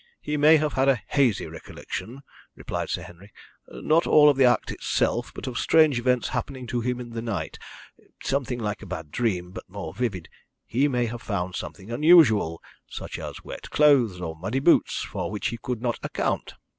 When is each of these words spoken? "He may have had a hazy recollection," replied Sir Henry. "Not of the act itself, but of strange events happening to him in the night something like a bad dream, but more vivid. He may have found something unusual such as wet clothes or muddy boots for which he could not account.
"He 0.19 0.35
may 0.35 0.57
have 0.57 0.73
had 0.73 0.89
a 0.89 0.99
hazy 1.09 1.45
recollection," 1.45 2.23
replied 2.55 2.89
Sir 2.89 3.03
Henry. 3.03 3.31
"Not 3.69 4.07
of 4.07 4.35
the 4.35 4.45
act 4.45 4.71
itself, 4.71 5.31
but 5.31 5.45
of 5.45 5.59
strange 5.59 5.99
events 5.99 6.29
happening 6.29 6.65
to 6.73 6.81
him 6.81 6.99
in 6.99 7.11
the 7.11 7.21
night 7.21 7.59
something 8.23 8.57
like 8.57 8.81
a 8.81 8.87
bad 8.87 9.11
dream, 9.11 9.51
but 9.51 9.69
more 9.69 9.93
vivid. 9.93 10.27
He 10.65 10.87
may 10.87 11.05
have 11.05 11.21
found 11.21 11.53
something 11.53 11.91
unusual 11.91 12.63
such 12.89 13.19
as 13.19 13.43
wet 13.43 13.69
clothes 13.69 14.19
or 14.19 14.35
muddy 14.35 14.57
boots 14.59 15.03
for 15.03 15.29
which 15.29 15.49
he 15.49 15.59
could 15.61 15.83
not 15.83 15.99
account. 16.01 16.55